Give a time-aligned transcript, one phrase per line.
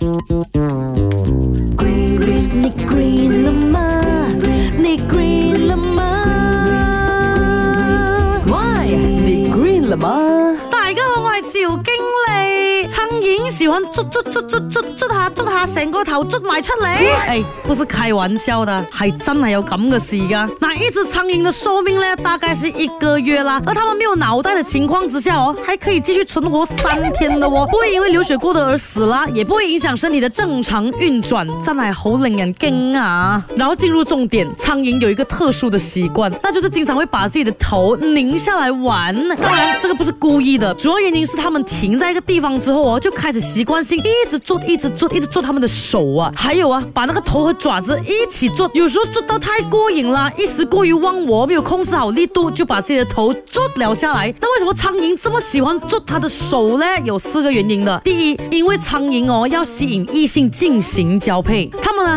[0.00, 0.18] Green,
[1.76, 4.28] green, ni green la ma,
[4.78, 6.10] ni green la ma。
[8.46, 10.56] 喂，ni green 啦嘛。
[10.70, 11.89] 大家好，我係趙
[12.90, 16.86] 苍蝇喜欢捉捉捉捉捉捉下捉下，成个头捉埋出嚟。
[16.88, 20.48] 哎，不是开玩笑的，系真系有咁嘅事噶。
[20.60, 23.62] 那一只苍蝇的寿命呢，大概是一个月啦。
[23.64, 33.40] 而它们没有脑袋的情况之下哦，还可以继续存活三天的哦，不会因为流血过多而死啦，也不会影响身体的正常运转，真系好令人惊啊！
[33.56, 42.79] 然后进入重点，苍蝇有一个特殊的习惯，那就是经常会把自己的头拧下来玩当然，这个不是故意的，主要原因是它们停在一个地方之后。
[42.80, 48.68] 我就开始习惯性一直做，一直做，一直做他们的手啊，还有啊，把那个头和爪子一起做。
[48.72, 54.32] 有时候做到太过瘾了，一时过于忘我，没有控制好力度，就把自己的头做了下来。
[54.40, 56.86] 那为什么苍蝇这么喜欢做它的手呢？
[57.04, 58.00] 有四个原因的。
[58.02, 61.70] 第一，因为苍蝇哦要吸引异性进行交配。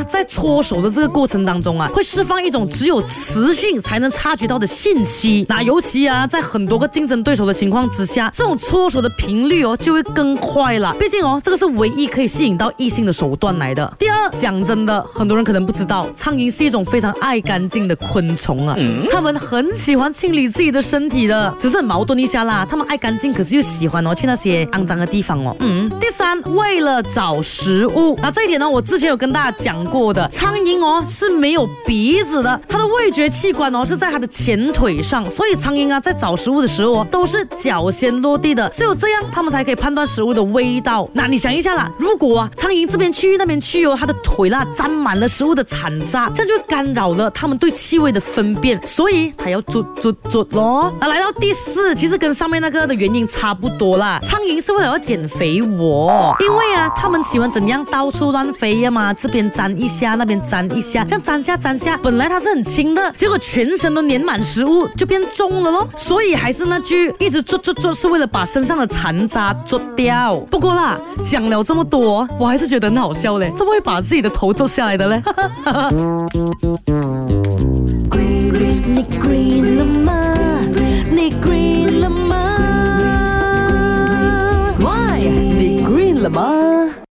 [0.07, 5.45] 在搓手的这个过程当中啊，会释放一种只有雌性才能察觉到的信息。
[5.49, 10.95] 那尤其啊，在很多个竞争对手的情况之下，这种搓手的频率哦就会更快了。
[10.99, 13.91] 毕竟哦，这个是唯一可以吸引到异性的手段来的。
[13.99, 18.75] 第二，讲真的，很多人可能不知道，苍蝇是一种非常爱干净的昆虫啊，
[19.09, 21.33] 他们很喜欢清理自己的身体的。
[21.59, 25.55] 只是矛盾一下啦，他们爱干净，可是又喜欢哦去那些肮脏的地方哦。
[25.59, 25.89] 嗯。
[25.99, 28.17] 第三，为了找食物。
[28.21, 29.72] 那这一点呢，我之前有跟大家讲。
[29.73, 41.09] 讲过的苍蝇哦是没有鼻子的，它的味觉器官哦是在它的前腿上，所以苍蝇啊在找食物的时候哦都是脚先落地的，只有这样它们才可以判断食物的味道。
[41.13, 50.93] 那你想一下啦，如果苍蝇这边去那边去哦，它的腿啦沾满了食物的残渣，这就干扰了它们对气味的分辨，所以还要做做做咯。
[51.01, 59.62] 那来到第四，其实跟上面那个的原因差不多啦，苍蝇是为了要减肥哦，因为啊它们喜欢怎样到处乱飞呀嘛，这边长。
[59.69, 65.87] 粘一下那边粘一下，这样粘下粘下，本来它是很轻的，结果全身都粘满食物，就变重了咯。
[65.95, 70.35] 所以还是那句，一直做做做是为了把身上的残渣做掉。
[70.51, 75.23] 不过啦，讲了这么多，我还是觉得很好笑嘞，怎么会把自己的头做下来的嘞？